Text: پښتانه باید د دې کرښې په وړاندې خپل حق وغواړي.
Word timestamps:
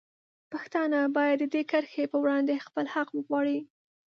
پښتانه 0.51 0.99
باید 1.15 1.37
د 1.41 1.45
دې 1.53 1.61
کرښې 1.71 2.05
په 2.11 2.17
وړاندې 2.23 2.63
خپل 2.65 2.85
حق 2.93 3.07
وغواړي. 3.13 3.59